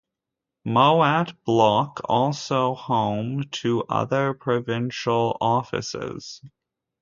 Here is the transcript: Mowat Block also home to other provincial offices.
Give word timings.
Mowat 0.65 1.43
Block 1.43 2.01
also 2.05 2.73
home 2.73 3.43
to 3.51 3.83
other 3.83 4.33
provincial 4.33 5.37
offices. 5.39 6.41